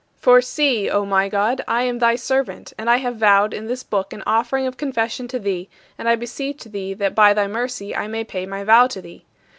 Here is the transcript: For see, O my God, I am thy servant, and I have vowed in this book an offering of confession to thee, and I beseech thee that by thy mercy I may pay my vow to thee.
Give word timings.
For 0.17 0.41
see, 0.41 0.89
O 0.89 1.05
my 1.05 1.29
God, 1.29 1.61
I 1.67 1.83
am 1.83 1.99
thy 1.99 2.15
servant, 2.15 2.73
and 2.75 2.89
I 2.89 2.97
have 2.97 3.17
vowed 3.17 3.53
in 3.53 3.67
this 3.67 3.83
book 3.83 4.13
an 4.13 4.23
offering 4.25 4.65
of 4.65 4.75
confession 4.75 5.27
to 5.27 5.37
thee, 5.37 5.69
and 5.95 6.09
I 6.09 6.15
beseech 6.15 6.63
thee 6.63 6.95
that 6.95 7.13
by 7.13 7.35
thy 7.35 7.45
mercy 7.45 7.95
I 7.95 8.07
may 8.07 8.23
pay 8.23 8.47
my 8.47 8.63
vow 8.63 8.87
to 8.87 8.99
thee. 9.03 9.25